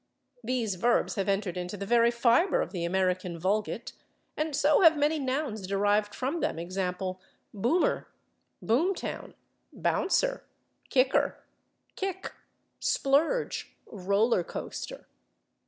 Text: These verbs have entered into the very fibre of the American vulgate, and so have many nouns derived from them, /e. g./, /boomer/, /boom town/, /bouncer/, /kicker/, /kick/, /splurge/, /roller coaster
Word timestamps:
These 0.43 0.77
verbs 0.77 1.13
have 1.13 1.29
entered 1.29 1.55
into 1.57 1.77
the 1.77 1.85
very 1.85 2.09
fibre 2.09 2.59
of 2.59 2.71
the 2.71 2.85
American 2.85 3.37
vulgate, 3.37 3.93
and 4.35 4.55
so 4.55 4.81
have 4.81 4.97
many 4.97 5.19
nouns 5.19 5.67
derived 5.67 6.15
from 6.15 6.39
them, 6.39 6.55
/e. 6.57 6.67
g./, 6.73 7.17
/boomer/, 7.53 8.07
/boom 8.63 8.95
town/, 8.95 9.35
/bouncer/, 9.79 10.41
/kicker/, 10.89 11.35
/kick/, 11.95 12.31
/splurge/, 12.81 13.67
/roller 13.93 14.43
coaster 14.43 15.05